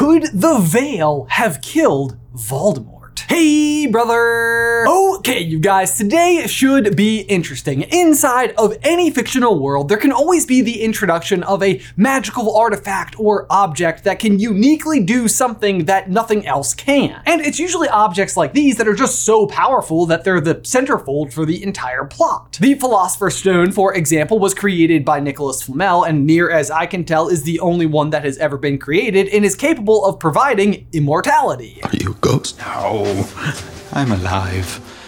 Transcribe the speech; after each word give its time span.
Could 0.00 0.30
the 0.32 0.56
veil 0.60 1.26
have 1.28 1.60
killed 1.60 2.16
Voldemort? 2.34 2.99
Hey, 3.90 3.92
brother! 3.92 4.86
Okay, 4.86 5.40
you 5.40 5.58
guys, 5.58 5.98
today 5.98 6.46
should 6.46 6.94
be 6.94 7.22
interesting. 7.22 7.82
Inside 7.82 8.52
of 8.52 8.76
any 8.82 9.10
fictional 9.10 9.58
world, 9.58 9.88
there 9.88 9.98
can 9.98 10.12
always 10.12 10.46
be 10.46 10.62
the 10.62 10.80
introduction 10.82 11.42
of 11.42 11.60
a 11.60 11.80
magical 11.96 12.56
artifact 12.56 13.18
or 13.18 13.48
object 13.50 14.04
that 14.04 14.20
can 14.20 14.38
uniquely 14.38 15.02
do 15.02 15.26
something 15.26 15.86
that 15.86 16.08
nothing 16.08 16.46
else 16.46 16.72
can. 16.72 17.20
And 17.26 17.40
it's 17.40 17.58
usually 17.58 17.88
objects 17.88 18.36
like 18.36 18.52
these 18.52 18.76
that 18.76 18.86
are 18.86 18.94
just 18.94 19.24
so 19.24 19.48
powerful 19.48 20.06
that 20.06 20.22
they're 20.22 20.40
the 20.40 20.54
centerfold 20.56 21.32
for 21.32 21.44
the 21.44 21.60
entire 21.60 22.04
plot. 22.04 22.58
The 22.60 22.74
Philosopher's 22.74 23.34
Stone, 23.34 23.72
for 23.72 23.92
example, 23.92 24.38
was 24.38 24.54
created 24.54 25.04
by 25.04 25.18
Nicholas 25.18 25.62
Flamel, 25.62 26.04
and 26.04 26.24
near 26.28 26.48
as 26.48 26.70
I 26.70 26.86
can 26.86 27.04
tell, 27.04 27.26
is 27.26 27.42
the 27.42 27.58
only 27.58 27.86
one 27.86 28.10
that 28.10 28.24
has 28.24 28.38
ever 28.38 28.56
been 28.56 28.78
created 28.78 29.26
and 29.30 29.44
is 29.44 29.56
capable 29.56 30.04
of 30.04 30.20
providing 30.20 30.86
immortality. 30.92 31.80
Are 31.82 31.90
you 32.00 32.12
a 32.12 32.14
ghost? 32.14 32.56
No, 32.60 33.26
I'm 33.92 34.12
alive. 34.12 34.99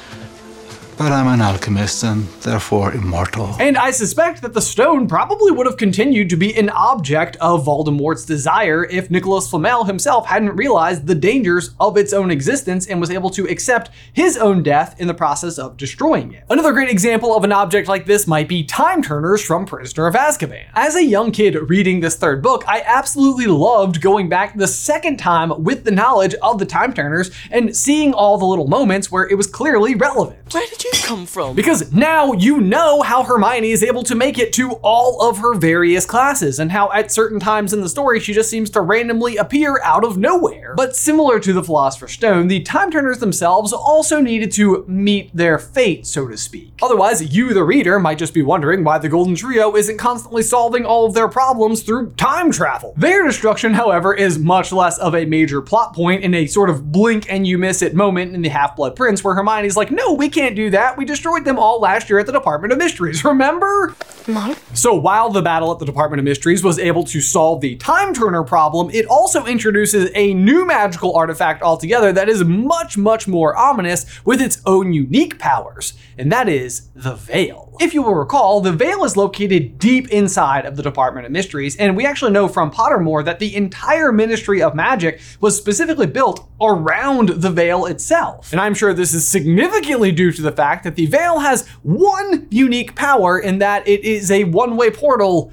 But 1.02 1.10
I'm 1.10 1.26
an 1.26 1.40
alchemist 1.40 2.04
and 2.04 2.28
therefore 2.42 2.94
immortal. 2.94 3.56
And 3.58 3.76
I 3.76 3.90
suspect 3.90 4.40
that 4.42 4.54
the 4.54 4.60
stone 4.60 5.08
probably 5.08 5.50
would 5.50 5.66
have 5.66 5.76
continued 5.76 6.30
to 6.30 6.36
be 6.36 6.56
an 6.56 6.70
object 6.70 7.36
of 7.40 7.64
Voldemort's 7.64 8.24
desire 8.24 8.84
if 8.84 9.10
Nicholas 9.10 9.50
Flamel 9.50 9.82
himself 9.82 10.26
hadn't 10.26 10.54
realized 10.54 11.08
the 11.08 11.16
dangers 11.16 11.74
of 11.80 11.96
its 11.96 12.12
own 12.12 12.30
existence 12.30 12.86
and 12.86 13.00
was 13.00 13.10
able 13.10 13.30
to 13.30 13.48
accept 13.48 13.90
his 14.12 14.36
own 14.36 14.62
death 14.62 14.94
in 15.00 15.08
the 15.08 15.12
process 15.12 15.58
of 15.58 15.76
destroying 15.76 16.34
it. 16.34 16.44
Another 16.48 16.72
great 16.72 16.88
example 16.88 17.36
of 17.36 17.42
an 17.42 17.50
object 17.50 17.88
like 17.88 18.06
this 18.06 18.28
might 18.28 18.46
be 18.46 18.62
time 18.62 19.02
turners 19.02 19.42
from 19.42 19.66
Prisoner 19.66 20.06
of 20.06 20.14
Azkaban. 20.14 20.66
As 20.72 20.94
a 20.94 21.04
young 21.04 21.32
kid 21.32 21.68
reading 21.68 21.98
this 21.98 22.14
third 22.14 22.44
book, 22.44 22.62
I 22.68 22.80
absolutely 22.86 23.48
loved 23.48 24.00
going 24.00 24.28
back 24.28 24.56
the 24.56 24.68
second 24.68 25.16
time 25.16 25.64
with 25.64 25.82
the 25.82 25.90
knowledge 25.90 26.34
of 26.34 26.60
the 26.60 26.66
time 26.66 26.94
turners 26.94 27.32
and 27.50 27.76
seeing 27.76 28.14
all 28.14 28.38
the 28.38 28.46
little 28.46 28.68
moments 28.68 29.10
where 29.10 29.28
it 29.28 29.34
was 29.34 29.48
clearly 29.48 29.96
relevant. 29.96 30.54
Where 30.54 30.64
did 30.64 30.84
you 30.84 30.91
come 30.92 31.26
from? 31.26 31.54
Because 31.54 31.92
now 31.92 32.32
you 32.32 32.60
know 32.60 33.02
how 33.02 33.22
Hermione 33.22 33.70
is 33.70 33.82
able 33.82 34.02
to 34.04 34.14
make 34.14 34.38
it 34.38 34.52
to 34.54 34.72
all 34.82 35.28
of 35.28 35.38
her 35.38 35.54
various 35.54 36.06
classes, 36.06 36.58
and 36.58 36.72
how 36.72 36.90
at 36.92 37.12
certain 37.12 37.40
times 37.40 37.72
in 37.72 37.80
the 37.80 37.88
story 37.88 38.20
she 38.20 38.32
just 38.32 38.50
seems 38.50 38.70
to 38.70 38.80
randomly 38.80 39.36
appear 39.36 39.80
out 39.82 40.04
of 40.04 40.16
nowhere. 40.18 40.74
But 40.76 40.96
similar 40.96 41.40
to 41.40 41.52
the 41.52 41.62
Philosopher's 41.62 42.12
Stone, 42.12 42.48
the 42.48 42.60
Time 42.60 42.90
Turners 42.90 43.18
themselves 43.18 43.72
also 43.72 44.20
needed 44.20 44.52
to 44.52 44.84
meet 44.86 45.34
their 45.34 45.58
fate, 45.58 46.06
so 46.06 46.28
to 46.28 46.36
speak. 46.36 46.72
Otherwise, 46.82 47.34
you, 47.34 47.54
the 47.54 47.64
reader, 47.64 47.98
might 47.98 48.18
just 48.18 48.34
be 48.34 48.42
wondering 48.42 48.84
why 48.84 48.98
the 48.98 49.08
Golden 49.08 49.34
Trio 49.34 49.76
isn't 49.76 49.98
constantly 49.98 50.42
solving 50.42 50.84
all 50.84 51.06
of 51.06 51.14
their 51.14 51.28
problems 51.28 51.82
through 51.82 52.10
time 52.12 52.50
travel. 52.50 52.94
Their 52.96 53.24
destruction, 53.24 53.74
however, 53.74 54.14
is 54.14 54.38
much 54.38 54.72
less 54.72 54.98
of 54.98 55.14
a 55.14 55.24
major 55.24 55.60
plot 55.60 55.94
point 55.94 56.22
in 56.22 56.34
a 56.34 56.46
sort 56.46 56.70
of 56.70 56.90
blink 56.92 57.30
and 57.30 57.46
you 57.46 57.58
miss 57.58 57.82
it 57.82 57.94
moment 57.94 58.34
in 58.34 58.42
the 58.42 58.48
Half 58.48 58.76
Blood 58.76 58.96
Prince, 58.96 59.22
where 59.22 59.34
Hermione's 59.34 59.76
like, 59.76 59.90
no, 59.90 60.12
we 60.12 60.28
can't 60.28 60.56
do 60.56 60.70
that. 60.72 60.96
We 60.96 61.04
destroyed 61.04 61.44
them 61.44 61.58
all 61.58 61.80
last 61.80 62.10
year 62.10 62.18
at 62.18 62.26
the 62.26 62.32
Department 62.32 62.72
of 62.72 62.78
Mysteries, 62.78 63.24
remember? 63.24 63.94
No. 64.26 64.54
So 64.74 64.94
while 64.94 65.30
the 65.30 65.42
battle 65.42 65.72
at 65.72 65.78
the 65.78 65.86
Department 65.86 66.18
of 66.18 66.24
Mysteries 66.24 66.62
was 66.62 66.78
able 66.78 67.04
to 67.04 67.20
solve 67.20 67.60
the 67.60 67.76
time 67.76 68.12
turner 68.12 68.42
problem, 68.42 68.90
it 68.90 69.06
also 69.06 69.46
introduces 69.46 70.10
a 70.14 70.34
new 70.34 70.66
magical 70.66 71.14
artifact 71.16 71.62
altogether 71.62 72.12
that 72.12 72.28
is 72.28 72.44
much, 72.44 72.98
much 72.98 73.26
more 73.26 73.56
ominous 73.56 74.04
with 74.24 74.40
its 74.40 74.60
own 74.66 74.92
unique 74.92 75.38
powers, 75.38 75.94
and 76.18 76.30
that 76.32 76.48
is 76.48 76.88
the 76.94 77.14
Veil. 77.14 77.71
If 77.80 77.94
you 77.94 78.02
will 78.02 78.14
recall, 78.14 78.60
the 78.60 78.72
Veil 78.72 79.02
is 79.04 79.16
located 79.16 79.78
deep 79.78 80.08
inside 80.10 80.66
of 80.66 80.76
the 80.76 80.82
Department 80.82 81.26
of 81.26 81.32
Mysteries, 81.32 81.74
and 81.76 81.96
we 81.96 82.04
actually 82.04 82.30
know 82.30 82.46
from 82.46 82.70
Pottermore 82.70 83.24
that 83.24 83.38
the 83.38 83.56
entire 83.56 84.12
Ministry 84.12 84.62
of 84.62 84.74
Magic 84.74 85.20
was 85.40 85.56
specifically 85.56 86.06
built 86.06 86.46
around 86.60 87.30
the 87.30 87.50
Veil 87.50 87.86
itself. 87.86 88.52
And 88.52 88.60
I'm 88.60 88.74
sure 88.74 88.92
this 88.92 89.14
is 89.14 89.26
significantly 89.26 90.12
due 90.12 90.32
to 90.32 90.42
the 90.42 90.52
fact 90.52 90.84
that 90.84 90.96
the 90.96 91.06
Veil 91.06 91.38
has 91.40 91.66
one 91.82 92.46
unique 92.50 92.94
power 92.94 93.38
in 93.38 93.58
that 93.58 93.88
it 93.88 94.04
is 94.04 94.30
a 94.30 94.44
one-way 94.44 94.90
portal 94.90 95.52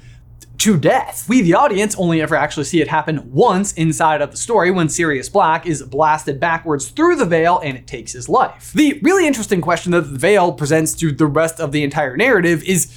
to 0.60 0.76
death. 0.76 1.26
We, 1.26 1.40
the 1.40 1.54
audience, 1.54 1.96
only 1.96 2.20
ever 2.20 2.34
actually 2.34 2.64
see 2.64 2.82
it 2.82 2.88
happen 2.88 3.32
once 3.32 3.72
inside 3.72 4.20
of 4.20 4.30
the 4.30 4.36
story 4.36 4.70
when 4.70 4.90
Sirius 4.90 5.30
Black 5.30 5.66
is 5.66 5.82
blasted 5.82 6.38
backwards 6.38 6.90
through 6.90 7.16
the 7.16 7.24
veil 7.24 7.58
and 7.64 7.78
it 7.78 7.86
takes 7.86 8.12
his 8.12 8.28
life. 8.28 8.70
The 8.74 9.00
really 9.02 9.26
interesting 9.26 9.62
question 9.62 9.92
that 9.92 10.02
the 10.02 10.18
veil 10.18 10.52
presents 10.52 10.92
to 10.96 11.12
the 11.12 11.24
rest 11.24 11.60
of 11.60 11.72
the 11.72 11.82
entire 11.82 12.14
narrative 12.14 12.62
is 12.64 12.92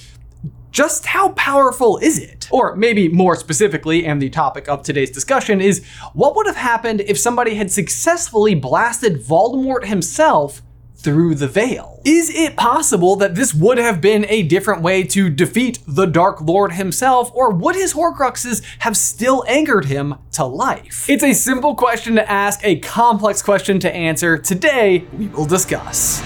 just 0.72 1.06
how 1.06 1.30
powerful 1.30 2.00
is 2.00 2.20
it? 2.20 2.50
Or 2.52 2.76
maybe 2.76 3.08
more 3.08 3.38
specifically, 3.38 4.06
and 4.06 4.22
the 4.22 4.30
topic 4.30 4.68
of 4.68 4.84
today's 4.84 5.12
discussion 5.12 5.62
is 5.62 5.86
what 6.14 6.36
would 6.36 6.48
have 6.48 6.58
happened 6.58 7.00
if 7.02 7.18
somebody 7.18 7.56
had 7.56 7.72
successfully 7.72 8.56
blasted 8.56 9.24
Voldemort 9.24 9.86
himself 9.86 10.62
through 11.04 11.36
the 11.36 11.48
veil. 11.48 12.02
Is 12.06 12.30
it 12.34 12.56
possible 12.56 13.16
that 13.18 13.36
this 13.36 13.54
would 13.54 13.78
have 13.78 14.02
been 14.02 14.26
a 14.30 14.44
different 14.44 14.82
way 14.82 15.04
to 15.04 15.30
defeat 15.30 15.80
the 15.88 16.06
Dark 16.06 16.42
Lord 16.42 16.74
himself, 16.74 17.32
or 17.34 17.52
would 17.52 17.76
his 17.76 17.94
Horcruxes 17.94 18.64
have 18.80 18.98
still 18.98 19.44
angered 19.48 19.86
him 19.86 20.16
to 20.32 20.46
life? 20.46 21.10
It's 21.10 21.24
a 21.24 21.34
simple 21.34 21.76
question 21.76 22.16
to 22.16 22.30
ask, 22.30 22.60
a 22.64 22.80
complex 22.80 23.42
question 23.42 23.80
to 23.80 23.94
answer. 23.94 24.38
Today, 24.38 25.06
we 25.18 25.28
will 25.28 25.46
discuss. 25.46 26.22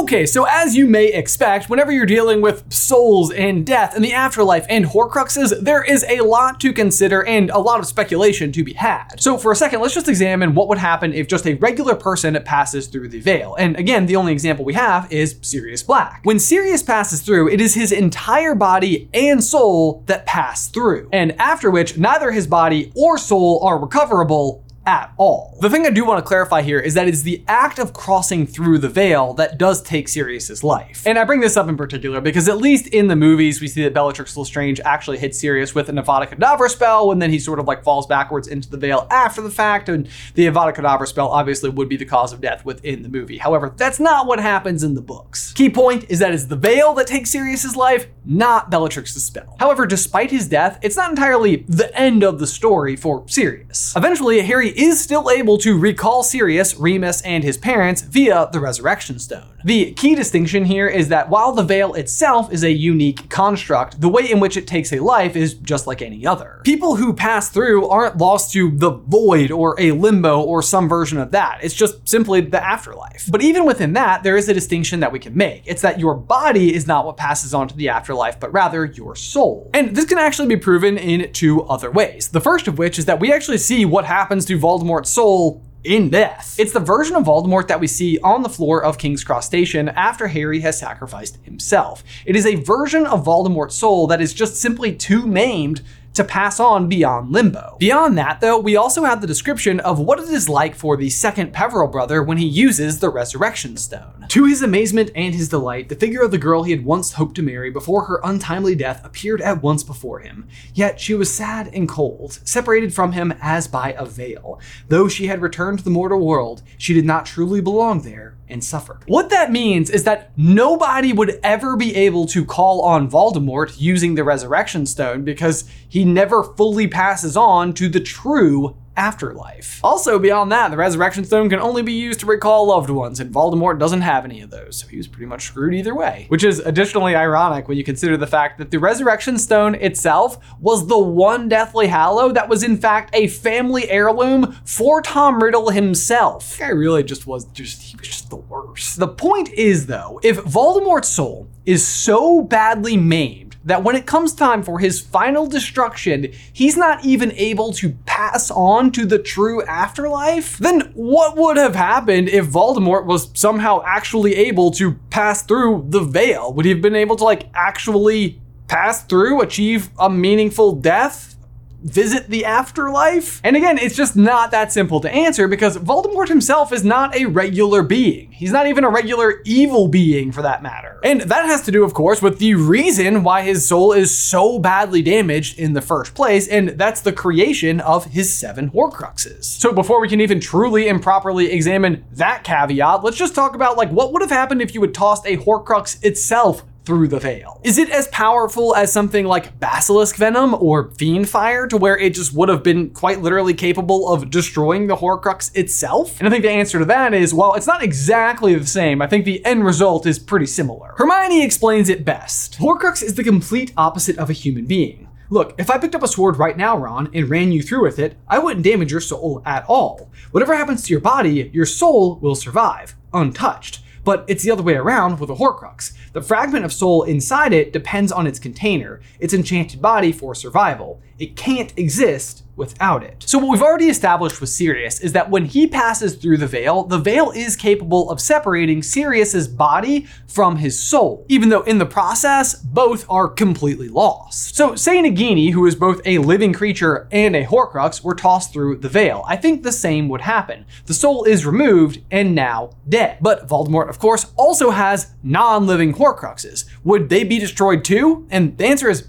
Okay, 0.00 0.24
so 0.24 0.46
as 0.48 0.74
you 0.74 0.86
may 0.86 1.12
expect, 1.12 1.68
whenever 1.68 1.92
you're 1.92 2.06
dealing 2.06 2.40
with 2.40 2.72
souls 2.72 3.30
and 3.30 3.66
death 3.66 3.94
and 3.94 4.02
the 4.02 4.14
afterlife 4.14 4.64
and 4.70 4.86
Horcruxes, 4.86 5.60
there 5.60 5.84
is 5.84 6.06
a 6.08 6.22
lot 6.22 6.58
to 6.60 6.72
consider 6.72 7.22
and 7.26 7.50
a 7.50 7.58
lot 7.58 7.80
of 7.80 7.86
speculation 7.86 8.50
to 8.52 8.64
be 8.64 8.72
had. 8.72 9.20
So 9.20 9.36
for 9.36 9.52
a 9.52 9.56
second, 9.56 9.82
let's 9.82 9.92
just 9.92 10.08
examine 10.08 10.54
what 10.54 10.68
would 10.68 10.78
happen 10.78 11.12
if 11.12 11.28
just 11.28 11.46
a 11.46 11.52
regular 11.52 11.94
person 11.94 12.36
passes 12.46 12.86
through 12.86 13.10
the 13.10 13.20
veil. 13.20 13.54
And 13.58 13.76
again, 13.76 14.06
the 14.06 14.16
only 14.16 14.32
example 14.32 14.64
we 14.64 14.72
have 14.72 15.12
is 15.12 15.36
Sirius 15.42 15.82
Black. 15.82 16.22
When 16.24 16.38
Sirius 16.38 16.82
passes 16.82 17.20
through, 17.20 17.50
it 17.50 17.60
is 17.60 17.74
his 17.74 17.92
entire 17.92 18.54
body 18.54 19.10
and 19.12 19.44
soul 19.44 20.02
that 20.06 20.24
pass 20.24 20.68
through, 20.68 21.10
and 21.12 21.38
after 21.38 21.70
which 21.70 21.98
neither 21.98 22.30
his 22.30 22.46
body 22.46 22.90
or 22.96 23.18
soul 23.18 23.62
are 23.62 23.78
recoverable 23.78 24.64
at 24.90 25.12
all. 25.18 25.56
The 25.60 25.70
thing 25.70 25.86
I 25.86 25.90
do 25.90 26.04
want 26.04 26.18
to 26.18 26.28
clarify 26.28 26.62
here 26.62 26.80
is 26.80 26.94
that 26.94 27.06
it's 27.06 27.22
the 27.22 27.44
act 27.46 27.78
of 27.78 27.92
crossing 27.92 28.44
through 28.44 28.78
the 28.78 28.88
veil 28.88 29.34
that 29.34 29.56
does 29.56 29.80
take 29.82 30.08
Sirius's 30.08 30.64
life. 30.64 31.06
And 31.06 31.16
I 31.16 31.22
bring 31.22 31.38
this 31.38 31.56
up 31.56 31.68
in 31.68 31.76
particular 31.76 32.20
because 32.20 32.48
at 32.48 32.56
least 32.56 32.88
in 32.88 33.06
the 33.06 33.14
movies, 33.14 33.60
we 33.60 33.68
see 33.68 33.84
that 33.84 33.94
Bellatrix 33.94 34.36
Lestrange 34.36 34.80
actually 34.80 35.18
hits 35.18 35.38
Sirius 35.38 35.76
with 35.76 35.88
an 35.88 35.94
Avada 35.94 36.28
Kedavra 36.28 36.68
spell, 36.68 37.12
and 37.12 37.22
then 37.22 37.30
he 37.30 37.38
sort 37.38 37.60
of 37.60 37.68
like 37.68 37.84
falls 37.84 38.08
backwards 38.08 38.48
into 38.48 38.68
the 38.68 38.76
veil 38.76 39.06
after 39.12 39.40
the 39.40 39.50
fact, 39.50 39.88
and 39.88 40.08
the 40.34 40.46
Avada 40.46 40.74
Kedavra 40.74 41.06
spell 41.06 41.28
obviously 41.28 41.70
would 41.70 41.88
be 41.88 41.96
the 41.96 42.04
cause 42.04 42.32
of 42.32 42.40
death 42.40 42.64
within 42.64 43.02
the 43.02 43.08
movie. 43.08 43.38
However, 43.38 43.72
that's 43.76 44.00
not 44.00 44.26
what 44.26 44.40
happens 44.40 44.82
in 44.82 44.94
the 44.94 45.02
books. 45.02 45.52
Key 45.52 45.70
point 45.70 46.04
is 46.08 46.18
that 46.18 46.34
it's 46.34 46.46
the 46.46 46.56
veil 46.56 46.94
that 46.94 47.06
takes 47.06 47.30
Sirius's 47.30 47.76
life, 47.76 48.08
not 48.30 48.70
Bellatrix's 48.70 49.24
spell. 49.24 49.56
However, 49.58 49.86
despite 49.86 50.30
his 50.30 50.48
death, 50.48 50.78
it's 50.82 50.96
not 50.96 51.10
entirely 51.10 51.64
the 51.68 51.94
end 51.98 52.22
of 52.22 52.38
the 52.38 52.46
story 52.46 52.94
for 52.94 53.24
Sirius. 53.26 53.92
Eventually, 53.96 54.40
Harry 54.40 54.68
is 54.68 55.00
still 55.00 55.28
able 55.28 55.58
to 55.58 55.76
recall 55.76 56.22
Sirius, 56.22 56.76
Remus, 56.76 57.20
and 57.22 57.42
his 57.42 57.58
parents 57.58 58.02
via 58.02 58.48
the 58.52 58.60
Resurrection 58.60 59.18
Stone. 59.18 59.49
The 59.64 59.92
key 59.92 60.14
distinction 60.14 60.64
here 60.64 60.86
is 60.86 61.08
that 61.08 61.28
while 61.28 61.52
the 61.52 61.62
veil 61.62 61.94
itself 61.94 62.52
is 62.52 62.64
a 62.64 62.70
unique 62.70 63.28
construct, 63.28 64.00
the 64.00 64.08
way 64.08 64.30
in 64.30 64.40
which 64.40 64.56
it 64.56 64.66
takes 64.66 64.92
a 64.92 65.00
life 65.00 65.36
is 65.36 65.54
just 65.54 65.86
like 65.86 66.02
any 66.02 66.26
other. 66.26 66.60
People 66.64 66.96
who 66.96 67.12
pass 67.12 67.50
through 67.50 67.88
aren't 67.88 68.18
lost 68.18 68.52
to 68.52 68.70
the 68.70 68.90
void 68.90 69.50
or 69.50 69.78
a 69.78 69.92
limbo 69.92 70.40
or 70.40 70.62
some 70.62 70.88
version 70.88 71.18
of 71.18 71.30
that. 71.32 71.58
It's 71.62 71.74
just 71.74 72.08
simply 72.08 72.40
the 72.40 72.64
afterlife. 72.64 73.28
But 73.30 73.42
even 73.42 73.66
within 73.66 73.92
that, 73.94 74.22
there 74.22 74.36
is 74.36 74.48
a 74.48 74.54
distinction 74.54 75.00
that 75.00 75.12
we 75.12 75.18
can 75.18 75.36
make. 75.36 75.62
It's 75.66 75.82
that 75.82 76.00
your 76.00 76.14
body 76.14 76.74
is 76.74 76.86
not 76.86 77.04
what 77.04 77.16
passes 77.16 77.52
on 77.52 77.68
to 77.68 77.76
the 77.76 77.88
afterlife, 77.88 78.40
but 78.40 78.52
rather 78.52 78.84
your 78.84 79.14
soul. 79.14 79.70
And 79.74 79.94
this 79.94 80.06
can 80.06 80.18
actually 80.18 80.48
be 80.48 80.56
proven 80.56 80.96
in 80.96 81.32
two 81.32 81.62
other 81.64 81.90
ways. 81.90 82.28
The 82.28 82.40
first 82.40 82.68
of 82.68 82.78
which 82.78 82.98
is 82.98 83.04
that 83.06 83.20
we 83.20 83.32
actually 83.32 83.58
see 83.58 83.84
what 83.84 84.04
happens 84.04 84.44
to 84.46 84.58
Voldemort's 84.58 85.10
soul 85.10 85.64
in 85.84 86.10
death. 86.10 86.56
It's 86.58 86.72
the 86.72 86.80
version 86.80 87.16
of 87.16 87.24
Voldemort 87.24 87.68
that 87.68 87.80
we 87.80 87.86
see 87.86 88.18
on 88.20 88.42
the 88.42 88.48
floor 88.48 88.82
of 88.82 88.98
King's 88.98 89.24
Cross 89.24 89.46
Station 89.46 89.88
after 89.90 90.28
Harry 90.28 90.60
has 90.60 90.78
sacrificed 90.78 91.38
himself. 91.42 92.02
It 92.26 92.36
is 92.36 92.46
a 92.46 92.56
version 92.56 93.06
of 93.06 93.24
Voldemort's 93.24 93.74
soul 93.74 94.06
that 94.08 94.20
is 94.20 94.34
just 94.34 94.56
simply 94.56 94.94
too 94.94 95.26
maimed 95.26 95.82
to 96.14 96.24
pass 96.24 96.58
on 96.58 96.88
beyond 96.88 97.32
limbo. 97.32 97.76
Beyond 97.78 98.18
that, 98.18 98.40
though, 98.40 98.58
we 98.58 98.76
also 98.76 99.04
have 99.04 99.20
the 99.20 99.26
description 99.26 99.80
of 99.80 99.98
what 99.98 100.18
it 100.18 100.28
is 100.28 100.48
like 100.48 100.74
for 100.74 100.96
the 100.96 101.08
second 101.08 101.52
Peverell 101.52 101.88
brother 101.88 102.22
when 102.22 102.38
he 102.38 102.46
uses 102.46 102.98
the 102.98 103.08
Resurrection 103.08 103.76
Stone. 103.76 104.19
To 104.30 104.44
his 104.44 104.62
amazement 104.62 105.10
and 105.16 105.34
his 105.34 105.48
delight, 105.48 105.88
the 105.88 105.96
figure 105.96 106.22
of 106.22 106.30
the 106.30 106.38
girl 106.38 106.62
he 106.62 106.70
had 106.70 106.84
once 106.84 107.14
hoped 107.14 107.34
to 107.34 107.42
marry 107.42 107.68
before 107.68 108.04
her 108.04 108.20
untimely 108.22 108.76
death 108.76 109.04
appeared 109.04 109.40
at 109.40 109.60
once 109.60 109.82
before 109.82 110.20
him. 110.20 110.46
Yet 110.72 111.00
she 111.00 111.14
was 111.14 111.34
sad 111.34 111.68
and 111.74 111.88
cold, 111.88 112.38
separated 112.44 112.94
from 112.94 113.10
him 113.10 113.34
as 113.40 113.66
by 113.66 113.92
a 113.94 114.06
veil. 114.06 114.60
Though 114.86 115.08
she 115.08 115.26
had 115.26 115.42
returned 115.42 115.78
to 115.78 115.84
the 115.84 115.90
mortal 115.90 116.24
world, 116.24 116.62
she 116.78 116.94
did 116.94 117.04
not 117.04 117.26
truly 117.26 117.60
belong 117.60 118.02
there 118.02 118.36
and 118.48 118.62
suffered. 118.62 119.02
What 119.08 119.30
that 119.30 119.50
means 119.50 119.90
is 119.90 120.04
that 120.04 120.30
nobody 120.36 121.12
would 121.12 121.40
ever 121.42 121.76
be 121.76 121.96
able 121.96 122.26
to 122.26 122.44
call 122.44 122.82
on 122.82 123.10
Voldemort 123.10 123.80
using 123.80 124.14
the 124.14 124.22
Resurrection 124.22 124.86
Stone 124.86 125.24
because 125.24 125.68
he 125.88 126.04
never 126.04 126.44
fully 126.44 126.86
passes 126.86 127.36
on 127.36 127.72
to 127.74 127.88
the 127.88 127.98
true 127.98 128.76
afterlife. 129.00 129.80
Also, 129.82 130.18
beyond 130.18 130.52
that, 130.52 130.70
the 130.70 130.76
Resurrection 130.76 131.24
Stone 131.24 131.48
can 131.48 131.58
only 131.58 131.82
be 131.82 131.94
used 131.94 132.20
to 132.20 132.26
recall 132.26 132.66
loved 132.66 132.90
ones, 132.90 133.18
and 133.18 133.32
Voldemort 133.32 133.78
doesn't 133.78 134.02
have 134.02 134.26
any 134.26 134.42
of 134.42 134.50
those, 134.50 134.76
so 134.76 134.86
he 134.88 134.98
was 134.98 135.06
pretty 135.06 135.24
much 135.24 135.44
screwed 135.44 135.74
either 135.74 135.94
way. 135.94 136.26
Which 136.28 136.44
is 136.44 136.58
additionally 136.58 137.16
ironic 137.16 137.66
when 137.66 137.78
you 137.78 137.82
consider 137.82 138.18
the 138.18 138.26
fact 138.26 138.58
that 138.58 138.70
the 138.70 138.78
Resurrection 138.78 139.38
Stone 139.38 139.76
itself 139.76 140.38
was 140.60 140.86
the 140.86 140.98
one 140.98 141.48
Deathly 141.48 141.86
Hallow 141.86 142.30
that 142.32 142.50
was 142.50 142.62
in 142.62 142.76
fact 142.76 143.14
a 143.14 143.28
family 143.28 143.90
heirloom 143.90 144.52
for 144.66 145.00
Tom 145.00 145.42
Riddle 145.42 145.70
himself. 145.70 146.46
This 146.46 146.58
guy 146.58 146.68
really 146.68 147.02
just 147.02 147.26
was 147.26 147.46
just 147.46 147.80
he 147.82 147.96
was 147.96 148.06
just 148.06 148.28
the 148.28 148.36
worst. 148.36 148.98
The 148.98 149.08
point 149.08 149.48
is 149.54 149.86
though, 149.86 150.20
if 150.22 150.44
Voldemort's 150.44 151.08
soul 151.08 151.48
is 151.64 151.86
so 151.86 152.42
badly 152.42 152.98
maimed 152.98 153.49
that 153.64 153.84
when 153.84 153.94
it 153.96 154.06
comes 154.06 154.32
time 154.32 154.62
for 154.62 154.78
his 154.78 155.00
final 155.00 155.46
destruction, 155.46 156.32
he's 156.52 156.76
not 156.76 157.04
even 157.04 157.32
able 157.32 157.72
to 157.74 157.90
pass 158.06 158.50
on 158.50 158.90
to 158.92 159.04
the 159.04 159.18
true 159.18 159.62
afterlife, 159.64 160.58
then 160.58 160.92
what 160.94 161.36
would 161.36 161.56
have 161.56 161.74
happened 161.74 162.28
if 162.28 162.46
Voldemort 162.46 163.04
was 163.04 163.30
somehow 163.34 163.82
actually 163.86 164.34
able 164.36 164.70
to 164.72 164.94
pass 165.10 165.42
through 165.42 165.84
the 165.88 166.00
veil? 166.00 166.52
Would 166.54 166.64
he 166.64 166.70
have 166.70 166.82
been 166.82 166.96
able 166.96 167.16
to, 167.16 167.24
like, 167.24 167.48
actually 167.54 168.40
pass 168.68 169.04
through, 169.04 169.42
achieve 169.42 169.90
a 169.98 170.08
meaningful 170.08 170.72
death? 170.72 171.36
Visit 171.82 172.28
the 172.28 172.44
afterlife? 172.44 173.40
And 173.44 173.56
again, 173.56 173.78
it's 173.78 173.96
just 173.96 174.16
not 174.16 174.50
that 174.50 174.72
simple 174.72 175.00
to 175.00 175.10
answer 175.10 175.48
because 175.48 175.76
Voldemort 175.78 176.28
himself 176.28 176.72
is 176.72 176.84
not 176.84 177.14
a 177.14 177.26
regular 177.26 177.82
being. 177.82 178.32
He's 178.32 178.52
not 178.52 178.66
even 178.66 178.84
a 178.84 178.90
regular 178.90 179.40
evil 179.44 179.88
being 179.88 180.32
for 180.32 180.42
that 180.42 180.62
matter. 180.62 181.00
And 181.02 181.22
that 181.22 181.46
has 181.46 181.62
to 181.62 181.72
do, 181.72 181.84
of 181.84 181.94
course, 181.94 182.22
with 182.22 182.38
the 182.38 182.54
reason 182.54 183.22
why 183.22 183.42
his 183.42 183.66
soul 183.66 183.92
is 183.92 184.16
so 184.16 184.58
badly 184.58 185.02
damaged 185.02 185.58
in 185.58 185.72
the 185.72 185.80
first 185.80 186.14
place, 186.14 186.46
and 186.48 186.70
that's 186.70 187.00
the 187.00 187.12
creation 187.12 187.80
of 187.80 188.06
his 188.06 188.32
seven 188.32 188.70
Horcruxes. 188.70 189.44
So 189.44 189.72
before 189.72 190.00
we 190.00 190.08
can 190.08 190.20
even 190.20 190.40
truly 190.40 190.88
and 190.88 191.02
properly 191.02 191.50
examine 191.50 192.04
that 192.12 192.44
caveat, 192.44 193.02
let's 193.02 193.16
just 193.16 193.34
talk 193.34 193.54
about 193.54 193.76
like 193.76 193.90
what 193.90 194.12
would 194.12 194.22
have 194.22 194.30
happened 194.30 194.62
if 194.62 194.74
you 194.74 194.80
had 194.82 194.94
tossed 194.94 195.26
a 195.26 195.36
Horcrux 195.38 196.02
itself 196.04 196.64
through 196.90 197.06
the 197.06 197.20
veil. 197.20 197.60
Is 197.62 197.78
it 197.78 197.88
as 197.88 198.08
powerful 198.08 198.74
as 198.74 198.92
something 198.92 199.24
like 199.24 199.60
basilisk 199.60 200.16
venom 200.16 200.54
or 200.54 200.88
Fiendfyre 200.88 201.68
to 201.68 201.76
where 201.76 201.96
it 201.96 202.14
just 202.14 202.34
would 202.34 202.48
have 202.48 202.64
been 202.64 202.90
quite 202.90 203.20
literally 203.20 203.54
capable 203.54 204.12
of 204.12 204.28
destroying 204.28 204.88
the 204.88 204.96
Horcrux 204.96 205.54
itself? 205.54 206.18
And 206.18 206.26
I 206.26 206.32
think 206.32 206.42
the 206.42 206.50
answer 206.50 206.80
to 206.80 206.84
that 206.86 207.14
is, 207.14 207.32
well, 207.32 207.54
it's 207.54 207.68
not 207.68 207.84
exactly 207.84 208.56
the 208.56 208.66
same. 208.66 209.00
I 209.00 209.06
think 209.06 209.24
the 209.24 209.44
end 209.46 209.64
result 209.64 210.04
is 210.04 210.18
pretty 210.18 210.46
similar. 210.46 210.94
Hermione 210.96 211.44
explains 211.44 211.88
it 211.88 212.04
best. 212.04 212.58
Horcrux 212.58 213.04
is 213.04 213.14
the 213.14 213.22
complete 213.22 213.72
opposite 213.76 214.18
of 214.18 214.28
a 214.28 214.32
human 214.32 214.64
being. 214.64 215.06
Look, 215.28 215.54
if 215.58 215.70
I 215.70 215.78
picked 215.78 215.94
up 215.94 216.02
a 216.02 216.08
sword 216.08 216.38
right 216.38 216.56
now, 216.56 216.76
Ron, 216.76 217.08
and 217.14 217.30
ran 217.30 217.52
you 217.52 217.62
through 217.62 217.84
with 217.84 218.00
it, 218.00 218.16
I 218.26 218.40
wouldn't 218.40 218.64
damage 218.64 218.90
your 218.90 219.00
soul 219.00 219.42
at 219.46 219.64
all. 219.68 220.10
Whatever 220.32 220.56
happens 220.56 220.82
to 220.82 220.92
your 220.92 221.00
body, 221.00 221.52
your 221.52 221.66
soul 221.66 222.16
will 222.16 222.34
survive, 222.34 222.96
untouched. 223.12 223.78
But 224.04 224.24
it's 224.28 224.42
the 224.42 224.50
other 224.50 224.62
way 224.62 224.74
around 224.74 225.20
with 225.20 225.30
a 225.30 225.34
Horcrux. 225.34 225.92
The 226.12 226.22
fragment 226.22 226.64
of 226.64 226.72
soul 226.72 227.02
inside 227.02 227.52
it 227.52 227.72
depends 227.72 228.10
on 228.10 228.26
its 228.26 228.38
container, 228.38 229.00
its 229.18 229.34
enchanted 229.34 229.82
body 229.82 230.12
for 230.12 230.34
survival. 230.34 231.00
It 231.20 231.36
can't 231.36 231.72
exist 231.78 232.44
without 232.56 233.02
it. 233.02 233.24
So 233.26 233.38
what 233.38 233.50
we've 233.50 233.62
already 233.62 233.88
established 233.88 234.40
with 234.40 234.50
Sirius 234.50 235.00
is 235.00 235.12
that 235.12 235.30
when 235.30 235.44
he 235.46 235.66
passes 235.66 236.14
through 236.14 236.38
the 236.38 236.46
veil, 236.46 236.84
the 236.84 236.98
veil 236.98 237.30
is 237.30 237.56
capable 237.56 238.10
of 238.10 238.20
separating 238.20 238.82
Sirius's 238.82 239.46
body 239.48 240.06
from 240.26 240.56
his 240.56 240.78
soul, 240.78 241.24
even 241.28 241.48
though 241.48 241.62
in 241.62 241.78
the 241.78 241.86
process, 241.86 242.54
both 242.54 243.06
are 243.08 243.28
completely 243.28 243.88
lost. 243.88 244.56
So 244.56 244.74
say 244.74 244.98
Nagini, 244.98 245.52
who 245.52 245.66
is 245.66 245.74
both 245.74 246.00
a 246.04 246.18
living 246.18 246.52
creature 246.52 247.08
and 247.12 247.36
a 247.36 247.44
Horcrux, 247.44 248.02
were 248.02 248.14
tossed 248.14 248.52
through 248.52 248.76
the 248.76 248.88
veil. 248.88 249.24
I 249.26 249.36
think 249.36 249.62
the 249.62 249.72
same 249.72 250.08
would 250.08 250.22
happen. 250.22 250.66
The 250.86 250.94
soul 250.94 251.24
is 251.24 251.46
removed 251.46 252.02
and 252.10 252.34
now 252.34 252.70
dead. 252.88 253.18
But 253.20 253.46
Voldemort, 253.46 253.88
of 253.88 253.98
course, 253.98 254.32
also 254.36 254.70
has 254.70 255.12
non-living 255.22 255.94
Horcruxes. 255.94 256.64
Would 256.84 257.08
they 257.08 257.24
be 257.24 257.38
destroyed 257.38 257.84
too? 257.84 258.26
And 258.30 258.56
the 258.58 258.66
answer 258.66 258.88
is 258.88 259.08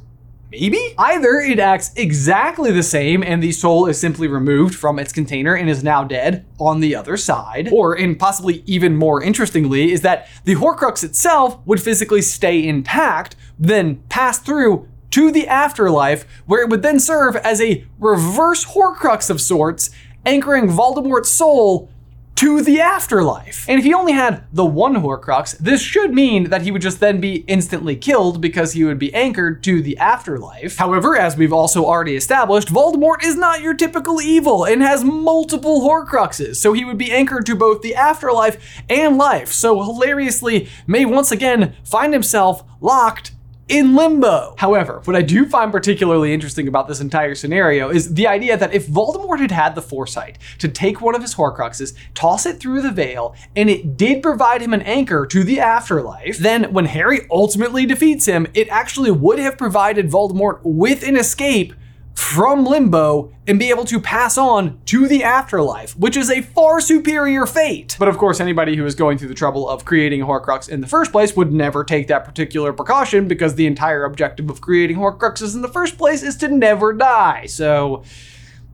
Maybe? 0.51 0.94
Either 0.98 1.39
it 1.39 1.59
acts 1.59 1.92
exactly 1.95 2.74
the 2.74 2.83
same 2.83 3.24
and 3.24 3.42
the 3.42 3.53
soul 3.53 3.88
is 3.88 3.98
simply 3.98 4.27
removed 4.27 4.75
from 4.75 5.00
its 5.00 5.13
container 5.13 5.56
and 5.56 5.69
is 5.69 5.81
now 5.81 6.03
dead 6.03 6.45
on 6.59 6.81
the 6.81 6.94
other 6.94 7.15
side, 7.15 7.69
or, 7.71 7.94
and 7.94 8.19
possibly 8.19 8.62
even 8.65 8.98
more 8.98 9.24
interestingly, 9.24 9.94
is 9.94 10.01
that 10.01 10.27
the 10.44 10.56
Horcrux 10.56 11.06
itself 11.06 11.57
would 11.65 11.81
physically 11.81 12.21
stay 12.21 12.68
intact, 12.68 13.38
then 13.57 14.03
pass 14.09 14.39
through 14.39 14.89
to 15.12 15.31
the 15.31 15.48
afterlife, 15.48 16.25
where 16.45 16.62
it 16.62 16.69
would 16.69 16.81
then 16.81 17.00
serve 17.00 17.38
as 17.38 17.62
a 17.62 17.86
reverse 17.98 18.65
Horcrux 18.65 19.30
of 19.30 19.39
sorts, 19.39 19.89
anchoring 20.25 20.68
Voldemort's 20.68 21.31
soul 21.31 21.89
to 22.35 22.61
the 22.61 22.81
afterlife. 22.81 23.65
And 23.69 23.77
if 23.77 23.85
he 23.85 23.93
only 23.93 24.13
had 24.13 24.43
the 24.51 24.65
one 24.65 24.95
Horcrux, 24.95 25.57
this 25.59 25.81
should 25.81 26.13
mean 26.13 26.49
that 26.49 26.63
he 26.63 26.71
would 26.71 26.81
just 26.81 26.99
then 26.99 27.21
be 27.21 27.43
instantly 27.47 27.95
killed 27.95 28.41
because 28.41 28.73
he 28.73 28.83
would 28.83 28.97
be 28.97 29.13
anchored 29.13 29.63
to 29.63 29.81
the 29.81 29.97
afterlife. 29.97 30.77
However, 30.77 31.15
as 31.15 31.37
we've 31.37 31.53
also 31.53 31.85
already 31.85 32.15
established, 32.15 32.69
Voldemort 32.69 33.23
is 33.23 33.35
not 33.35 33.61
your 33.61 33.75
typical 33.75 34.21
evil 34.21 34.63
and 34.65 34.81
has 34.81 35.03
multiple 35.03 35.81
Horcruxes, 35.81 36.55
so 36.55 36.73
he 36.73 36.85
would 36.85 36.97
be 36.97 37.11
anchored 37.11 37.45
to 37.45 37.55
both 37.55 37.81
the 37.81 37.95
afterlife 37.95 38.81
and 38.89 39.17
life. 39.17 39.51
So 39.51 39.81
hilariously, 39.83 40.67
may 40.87 41.05
once 41.05 41.31
again 41.31 41.75
find 41.83 42.11
himself 42.13 42.63
locked 42.79 43.33
in 43.67 43.95
limbo. 43.95 44.55
However, 44.57 45.01
what 45.05 45.15
I 45.15 45.21
do 45.21 45.45
find 45.45 45.71
particularly 45.71 46.33
interesting 46.33 46.67
about 46.67 46.87
this 46.87 46.99
entire 46.99 47.35
scenario 47.35 47.89
is 47.89 48.13
the 48.13 48.27
idea 48.27 48.57
that 48.57 48.73
if 48.73 48.87
Voldemort 48.87 49.39
had 49.39 49.51
had 49.51 49.75
the 49.75 49.81
foresight 49.81 50.37
to 50.59 50.67
take 50.67 51.01
one 51.01 51.15
of 51.15 51.21
his 51.21 51.35
Horcruxes, 51.35 51.93
toss 52.13 52.45
it 52.45 52.59
through 52.59 52.81
the 52.81 52.91
veil, 52.91 53.35
and 53.55 53.69
it 53.69 53.95
did 53.97 54.21
provide 54.21 54.61
him 54.61 54.73
an 54.73 54.81
anchor 54.81 55.25
to 55.27 55.43
the 55.43 55.59
afterlife, 55.59 56.37
then 56.37 56.73
when 56.73 56.85
Harry 56.85 57.21
ultimately 57.31 57.85
defeats 57.85 58.25
him, 58.25 58.47
it 58.53 58.67
actually 58.69 59.11
would 59.11 59.39
have 59.39 59.57
provided 59.57 60.09
Voldemort 60.09 60.59
with 60.63 61.03
an 61.03 61.15
escape 61.15 61.73
from 62.13 62.65
limbo 62.65 63.31
and 63.47 63.59
be 63.59 63.69
able 63.69 63.85
to 63.85 63.99
pass 63.99 64.37
on 64.37 64.79
to 64.85 65.07
the 65.07 65.23
afterlife, 65.23 65.97
which 65.97 66.15
is 66.15 66.29
a 66.29 66.41
far 66.41 66.79
superior 66.79 67.45
fate. 67.45 67.95
But 67.99 68.07
of 68.07 68.17
course, 68.17 68.39
anybody 68.39 68.75
who 68.75 68.85
is 68.85 68.95
going 68.95 69.17
through 69.17 69.29
the 69.29 69.33
trouble 69.35 69.67
of 69.67 69.85
creating 69.85 70.21
Horcrux 70.21 70.69
in 70.69 70.81
the 70.81 70.87
first 70.87 71.11
place 71.11 71.35
would 71.35 71.51
never 71.51 71.83
take 71.83 72.07
that 72.07 72.25
particular 72.25 72.73
precaution 72.73 73.27
because 73.27 73.55
the 73.55 73.67
entire 73.67 74.05
objective 74.05 74.50
of 74.50 74.62
creating 74.62 74.97
Horcruxes 74.97 75.55
in 75.55 75.62
the 75.62 75.67
first 75.67 75.97
place 75.97 76.24
is 76.24 76.36
to 76.38 76.47
never 76.47 76.93
die. 76.93 77.45
So, 77.47 78.03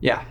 yeah, 0.00 0.24